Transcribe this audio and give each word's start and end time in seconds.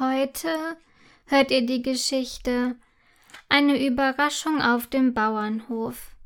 Heute 0.00 0.76
hört 1.26 1.52
ihr 1.52 1.64
die 1.64 1.80
Geschichte 1.80 2.74
Eine 3.48 3.86
Überraschung 3.86 4.60
auf 4.60 4.88
dem 4.88 5.14
Bauernhof. 5.14 6.16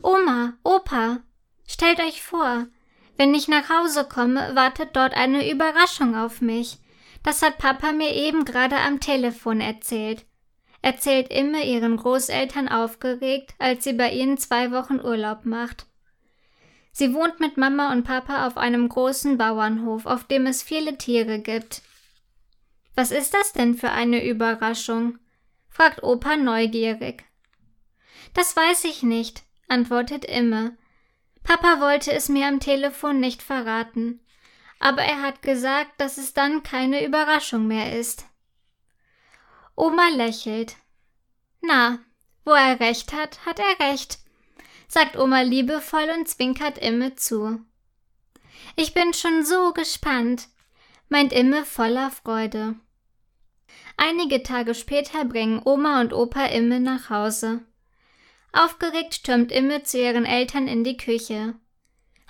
Oma, 0.00 0.52
Opa, 0.62 1.18
stellt 1.66 1.98
euch 1.98 2.22
vor, 2.22 2.68
wenn 3.16 3.34
ich 3.34 3.48
nach 3.48 3.68
Hause 3.68 4.04
komme, 4.04 4.54
wartet 4.54 4.94
dort 4.94 5.14
eine 5.14 5.50
Überraschung 5.50 6.14
auf 6.14 6.40
mich. 6.40 6.78
Das 7.24 7.42
hat 7.42 7.58
Papa 7.58 7.90
mir 7.90 8.14
eben 8.14 8.44
gerade 8.44 8.76
am 8.76 9.00
Telefon 9.00 9.60
erzählt. 9.60 10.24
Erzählt 10.82 11.32
immer 11.32 11.64
ihren 11.64 11.96
Großeltern 11.96 12.68
aufgeregt, 12.68 13.56
als 13.58 13.82
sie 13.82 13.94
bei 13.94 14.12
ihnen 14.12 14.38
zwei 14.38 14.70
Wochen 14.70 15.00
Urlaub 15.00 15.44
macht. 15.44 15.86
Sie 16.98 17.14
wohnt 17.14 17.38
mit 17.38 17.56
Mama 17.56 17.92
und 17.92 18.02
Papa 18.02 18.44
auf 18.44 18.56
einem 18.56 18.88
großen 18.88 19.38
Bauernhof, 19.38 20.04
auf 20.04 20.24
dem 20.24 20.46
es 20.46 20.64
viele 20.64 20.98
Tiere 20.98 21.38
gibt. 21.38 21.82
Was 22.96 23.12
ist 23.12 23.34
das 23.34 23.52
denn 23.52 23.76
für 23.76 23.92
eine 23.92 24.26
Überraschung? 24.26 25.20
fragt 25.68 26.02
Opa 26.02 26.34
neugierig. 26.34 27.22
Das 28.34 28.56
weiß 28.56 28.82
ich 28.82 29.04
nicht, 29.04 29.44
antwortet 29.68 30.24
Imme. 30.24 30.76
Papa 31.44 31.78
wollte 31.78 32.10
es 32.10 32.28
mir 32.28 32.48
am 32.48 32.58
Telefon 32.58 33.20
nicht 33.20 33.42
verraten, 33.42 34.18
aber 34.80 35.02
er 35.02 35.22
hat 35.22 35.40
gesagt, 35.42 36.00
dass 36.00 36.18
es 36.18 36.34
dann 36.34 36.64
keine 36.64 37.06
Überraschung 37.06 37.68
mehr 37.68 37.96
ist. 37.96 38.24
Oma 39.76 40.08
lächelt. 40.08 40.74
Na, 41.60 42.00
wo 42.44 42.50
er 42.50 42.80
recht 42.80 43.12
hat, 43.12 43.46
hat 43.46 43.60
er 43.60 43.86
recht, 43.92 44.18
sagt 44.88 45.16
Oma 45.16 45.42
liebevoll 45.42 46.08
und 46.18 46.28
zwinkert 46.28 46.78
Imme 46.78 47.14
zu. 47.14 47.60
Ich 48.74 48.94
bin 48.94 49.12
schon 49.12 49.44
so 49.44 49.72
gespannt, 49.72 50.48
meint 51.08 51.32
Imme 51.32 51.64
voller 51.64 52.10
Freude. 52.10 52.74
Einige 53.96 54.42
Tage 54.42 54.74
später 54.74 55.24
bringen 55.24 55.60
Oma 55.64 56.00
und 56.00 56.12
Opa 56.12 56.46
Imme 56.46 56.80
nach 56.80 57.10
Hause. 57.10 57.60
Aufgeregt 58.52 59.14
stürmt 59.14 59.52
Imme 59.52 59.82
zu 59.82 59.98
ihren 59.98 60.24
Eltern 60.24 60.68
in 60.68 60.84
die 60.84 60.96
Küche. 60.96 61.54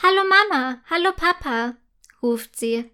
Hallo 0.02 0.22
Mama, 0.28 0.80
hallo 0.91 1.12
Papa, 1.12 1.77
ruft 2.22 2.56
sie. 2.56 2.91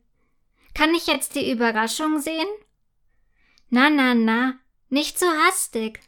Kann 0.75 0.94
ich 0.94 1.06
jetzt 1.06 1.34
die 1.34 1.50
Überraschung 1.50 2.20
sehen? 2.20 2.48
Na, 3.70 3.91
na, 3.91 4.14
na, 4.14 4.55
nicht 4.88 5.19
so 5.19 5.27
hastig, 5.27 6.00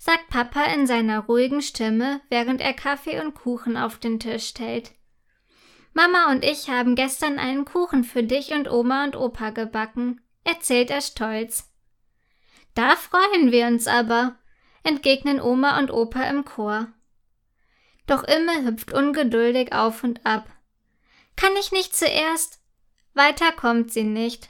sagt 0.00 0.30
Papa 0.30 0.64
in 0.64 0.86
seiner 0.86 1.20
ruhigen 1.20 1.60
Stimme, 1.60 2.22
während 2.30 2.62
er 2.62 2.72
Kaffee 2.72 3.20
und 3.20 3.34
Kuchen 3.34 3.76
auf 3.76 3.98
den 3.98 4.18
Tisch 4.18 4.46
stellt. 4.46 4.92
Mama 5.92 6.30
und 6.30 6.42
ich 6.42 6.70
haben 6.70 6.94
gestern 6.94 7.38
einen 7.38 7.66
Kuchen 7.66 8.02
für 8.02 8.22
dich 8.22 8.52
und 8.52 8.70
Oma 8.70 9.04
und 9.04 9.14
Opa 9.14 9.50
gebacken, 9.50 10.22
erzählt 10.42 10.90
er 10.90 11.02
stolz. 11.02 11.70
Da 12.74 12.96
freuen 12.96 13.52
wir 13.52 13.66
uns 13.66 13.86
aber, 13.86 14.36
entgegnen 14.84 15.38
Oma 15.38 15.78
und 15.78 15.90
Opa 15.90 16.22
im 16.30 16.46
Chor. 16.46 16.88
Doch 18.06 18.24
Imme 18.24 18.64
hüpft 18.64 18.94
ungeduldig 18.94 19.74
auf 19.74 20.02
und 20.02 20.24
ab. 20.24 20.48
Kann 21.36 21.52
ich 21.60 21.72
nicht 21.72 21.94
zuerst? 21.94 22.62
Weiter 23.12 23.52
kommt 23.52 23.92
sie 23.92 24.04
nicht. 24.04 24.48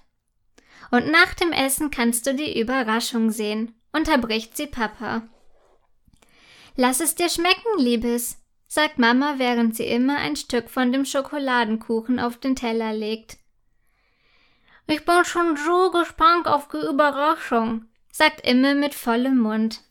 Und 0.92 1.10
nach 1.10 1.34
dem 1.34 1.50
Essen 1.50 1.90
kannst 1.90 2.28
du 2.28 2.34
die 2.34 2.60
Überraschung 2.60 3.32
sehen, 3.32 3.74
unterbricht 3.92 4.56
sie 4.56 4.68
Papa. 4.68 5.22
Lass 6.82 7.00
es 7.00 7.14
dir 7.14 7.28
schmecken, 7.28 7.76
Liebes, 7.76 8.38
sagt 8.66 8.98
Mama, 8.98 9.34
während 9.36 9.76
sie 9.76 9.84
immer 9.84 10.16
ein 10.16 10.34
Stück 10.34 10.70
von 10.70 10.92
dem 10.92 11.04
Schokoladenkuchen 11.04 12.18
auf 12.18 12.38
den 12.38 12.56
Teller 12.56 12.94
legt. 12.94 13.36
Ich 14.86 15.04
bin 15.04 15.22
schon 15.26 15.58
so 15.58 15.90
gespannt 15.90 16.46
auf 16.46 16.68
die 16.68 16.78
Überraschung, 16.78 17.84
sagt 18.10 18.48
Imme 18.48 18.74
mit 18.74 18.94
vollem 18.94 19.40
Mund. 19.40 19.82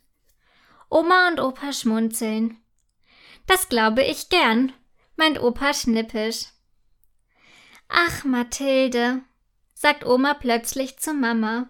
Oma 0.90 1.28
und 1.28 1.40
Opa 1.40 1.73
schmunzeln. 1.73 2.58
Das 3.45 3.70
glaube 3.70 4.02
ich 4.02 4.30
gern, 4.30 4.73
meint 5.16 5.39
Opa 5.39 5.76
schnippisch. 5.76 6.45
Ach, 7.88 8.23
Mathilde, 8.23 9.22
sagt 9.76 10.08
Oma 10.08 10.33
plötzlich 10.33 10.98
zu 10.98 11.14
Mama. 11.14 11.70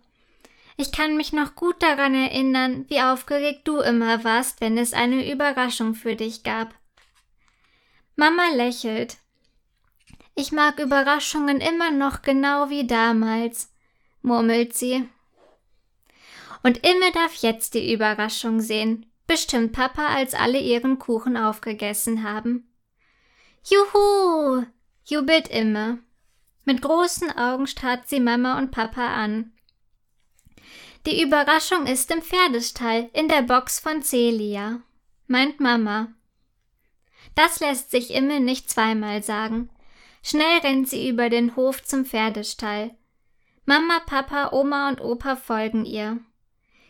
Ich 0.82 0.94
kann 0.94 1.18
mich 1.18 1.34
noch 1.34 1.56
gut 1.56 1.84
daran 1.84 2.16
erinnern, 2.16 2.86
wie 2.88 3.02
aufgeregt 3.02 3.68
du 3.68 3.82
immer 3.82 4.24
warst, 4.24 4.62
wenn 4.62 4.78
es 4.78 4.94
eine 4.94 5.30
Überraschung 5.30 5.94
für 5.94 6.16
dich 6.16 6.44
gab. 6.44 6.74
Mama 8.16 8.48
lächelt. 8.56 9.18
Ich 10.36 10.54
mag 10.54 10.80
Überraschungen 10.80 11.60
immer 11.60 11.92
noch 11.92 12.22
genau 12.22 12.70
wie 12.70 12.88
damals, 12.88 13.74
murmelt 14.22 14.74
sie. 14.74 15.06
Und 16.64 16.78
Imme 16.88 17.12
darf 17.14 17.36
jetzt 17.36 17.74
die 17.74 17.92
Überraschung 17.92 18.62
sehen. 18.62 19.06
Bestimmt 19.28 19.74
Papa, 19.74 20.08
als 20.16 20.34
alle 20.34 20.62
ihren 20.62 20.98
Kuchen 20.98 21.36
aufgegessen 21.36 22.24
haben. 22.24 22.74
Juhu! 23.66 24.64
jubelt 25.04 25.50
Imme. 25.50 26.00
Mit 26.64 26.82
großen 26.82 27.38
Augen 27.38 27.68
starrt 27.68 28.08
sie 28.08 28.22
Mama 28.22 28.58
und 28.58 28.72
Papa 28.72 29.08
an. 29.08 29.52
Die 31.06 31.22
Überraschung 31.22 31.88
ist 31.88 32.12
im 32.12 32.22
Pferdestall 32.22 33.10
in 33.14 33.30
der 33.30 33.42
Box 33.42 33.80
von 33.80 34.02
Celia, 34.02 34.82
meint 35.28 35.60
Mama. 35.60 36.14
Das 37.36 37.62
lässt 37.62 37.92
sich 37.92 38.14
Imme 38.14 38.40
nicht 38.42 38.70
zweimal 38.70 39.24
sagen. 39.24 39.70
Schnell 40.22 40.60
rennt 40.60 40.90
sie 40.90 41.08
über 41.08 41.30
den 41.30 41.56
Hof 41.56 41.84
zum 41.84 42.06
Pferdestall. 42.06 42.96
Mama, 43.66 44.02
Papa, 44.06 44.52
Oma 44.52 44.90
und 44.90 45.00
Opa 45.00 45.36
folgen 45.38 45.86
ihr. 45.86 46.20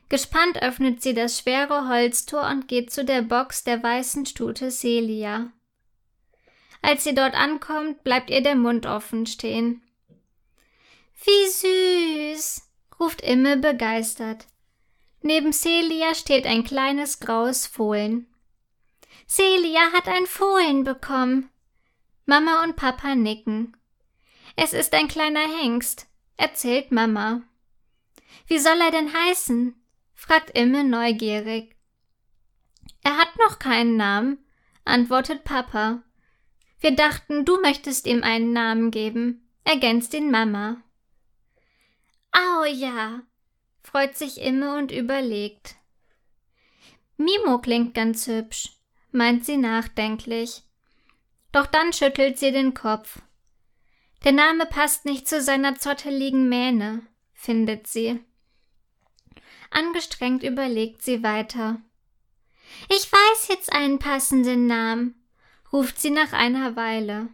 Gespannt 0.09 0.59
öffnet 0.61 1.03
sie 1.03 1.13
das 1.13 1.37
schwere 1.37 1.87
Holztor 1.87 2.49
und 2.49 2.67
geht 2.67 2.91
zu 2.91 3.05
der 3.05 3.21
Box 3.21 3.63
der 3.63 3.83
weißen 3.83 4.25
Stute 4.25 4.71
Celia. 4.71 5.51
Als 6.81 7.03
sie 7.03 7.13
dort 7.13 7.35
ankommt, 7.35 8.03
bleibt 8.03 8.31
ihr 8.31 8.41
der 8.41 8.55
Mund 8.55 8.87
offen 8.87 9.27
stehen. 9.27 9.83
Wie 11.25 12.33
süß, 12.33 12.68
ruft 12.99 13.21
Imme 13.21 13.57
begeistert. 13.57 14.47
Neben 15.21 15.51
Celia 15.53 16.15
steht 16.15 16.45
ein 16.45 16.63
kleines 16.63 17.19
graues 17.19 17.67
Fohlen. 17.67 18.27
Celia 19.27 19.91
hat 19.93 20.07
ein 20.07 20.25
Fohlen 20.25 20.83
bekommen. 20.83 21.49
Mama 22.25 22.63
und 22.63 22.75
Papa 22.75 23.15
nicken. 23.15 23.75
Es 24.55 24.73
ist 24.73 24.93
ein 24.93 25.07
kleiner 25.07 25.47
Hengst, 25.61 26.07
erzählt 26.37 26.91
Mama. 26.91 27.41
Wie 28.47 28.59
soll 28.59 28.79
er 28.81 28.91
denn 28.91 29.13
heißen? 29.13 29.75
fragt 30.13 30.57
Imme 30.57 30.83
neugierig. 30.83 31.75
Er 33.03 33.17
hat 33.17 33.37
noch 33.37 33.59
keinen 33.59 33.95
Namen, 33.97 34.37
antwortet 34.85 35.43
Papa. 35.43 36.03
Wir 36.79 36.95
dachten, 36.95 37.45
du 37.45 37.59
möchtest 37.61 38.07
ihm 38.07 38.23
einen 38.23 38.53
Namen 38.53 38.91
geben, 38.91 39.49
ergänzt 39.63 40.13
ihn 40.13 40.31
Mama. 40.31 40.81
Au 42.31 42.63
ja, 42.65 43.21
freut 43.81 44.17
sich 44.17 44.41
Imme 44.41 44.77
und 44.77 44.91
überlegt. 44.91 45.75
Mimo 47.17 47.59
klingt 47.59 47.93
ganz 47.93 48.27
hübsch, 48.27 48.69
meint 49.11 49.45
sie 49.45 49.57
nachdenklich. 49.57 50.63
Doch 51.51 51.65
dann 51.65 51.91
schüttelt 51.93 52.37
sie 52.37 52.51
den 52.51 52.73
Kopf. 52.73 53.21
Der 54.23 54.31
Name 54.31 54.65
passt 54.65 55.05
nicht 55.05 55.27
zu 55.27 55.41
seiner 55.41 55.75
zotteligen 55.75 56.49
Mähne, 56.49 57.01
findet 57.33 57.87
sie. 57.87 58.19
Angestrengt 59.71 60.43
überlegt 60.43 61.01
sie 61.01 61.23
weiter. 61.23 61.81
Ich 62.89 63.11
weiß 63.11 63.47
jetzt 63.49 63.71
einen 63.71 63.99
passenden 63.99 64.67
Namen, 64.67 65.15
ruft 65.71 65.99
sie 65.99 66.11
nach 66.11 66.33
einer 66.33 66.75
Weile. 66.75 67.29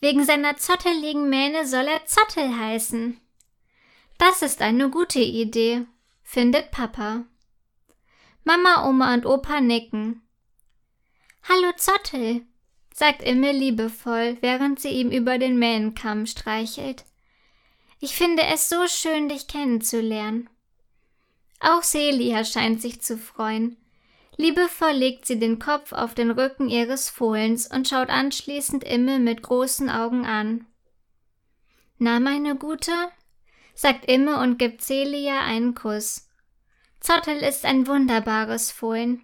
Wegen 0.00 0.24
seiner 0.24 0.56
zotteligen 0.56 1.28
Mähne 1.28 1.66
soll 1.66 1.86
er 1.86 2.04
Zottel 2.06 2.58
heißen. 2.58 3.20
Das 4.18 4.40
ist 4.40 4.62
eine 4.62 4.88
gute 4.88 5.20
Idee, 5.20 5.86
findet 6.22 6.70
Papa. 6.70 7.24
Mama, 8.44 8.88
Oma 8.88 9.12
und 9.12 9.26
Opa 9.26 9.60
nicken. 9.60 10.22
Hallo 11.48 11.72
Zottel, 11.76 12.46
sagt 12.94 13.22
Imme 13.22 13.52
liebevoll, 13.52 14.38
während 14.40 14.80
sie 14.80 14.88
ihm 14.88 15.10
über 15.10 15.38
den 15.38 15.58
Mähnenkamm 15.58 16.26
streichelt. 16.26 17.04
Ich 18.00 18.14
finde 18.14 18.44
es 18.44 18.68
so 18.68 18.86
schön, 18.86 19.28
dich 19.28 19.48
kennenzulernen. 19.48 20.48
Auch 21.60 21.82
Celia 21.82 22.44
scheint 22.44 22.80
sich 22.80 23.02
zu 23.02 23.18
freuen. 23.18 23.76
Liebevoll 24.36 24.92
legt 24.92 25.26
sie 25.26 25.38
den 25.38 25.58
Kopf 25.58 25.92
auf 25.92 26.14
den 26.14 26.30
Rücken 26.30 26.68
ihres 26.68 27.10
Fohlens 27.10 27.66
und 27.66 27.88
schaut 27.88 28.08
anschließend 28.08 28.84
Imme 28.84 29.18
mit 29.18 29.42
großen 29.42 29.90
Augen 29.90 30.26
an. 30.26 30.66
Na, 31.98 32.20
meine 32.20 32.56
Gute? 32.56 32.92
Sagt 33.76 34.10
Imme 34.10 34.40
und 34.40 34.58
gibt 34.58 34.82
Celia 34.82 35.40
einen 35.42 35.74
Kuss. 35.74 36.28
Zottel 36.98 37.36
ist 37.36 37.64
ein 37.64 37.86
wunderbares 37.86 38.72
Fohlen. 38.72 39.22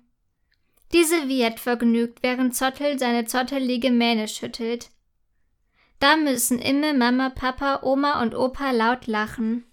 Diese 0.92 1.26
wird 1.26 1.58
vergnügt, 1.58 2.22
während 2.22 2.54
Zottel 2.54 2.98
seine 2.98 3.24
zottelige 3.24 3.90
Mähne 3.90 4.28
schüttelt. 4.28 4.90
Da 5.98 6.16
müssen 6.16 6.58
immer 6.58 6.92
Mama, 6.92 7.30
Papa, 7.30 7.80
Oma 7.82 8.20
und 8.20 8.34
Opa 8.34 8.72
laut 8.72 9.06
lachen. 9.06 9.64